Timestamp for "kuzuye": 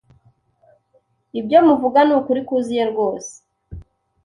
2.47-2.83